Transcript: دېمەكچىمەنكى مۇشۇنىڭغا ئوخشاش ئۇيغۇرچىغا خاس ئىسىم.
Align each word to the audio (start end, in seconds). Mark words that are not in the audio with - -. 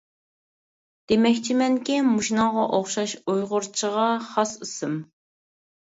دېمەكچىمەنكى 1.11 1.99
مۇشۇنىڭغا 2.07 2.65
ئوخشاش 2.79 3.15
ئۇيغۇرچىغا 3.27 4.07
خاس 4.31 4.57
ئىسىم. 4.69 5.01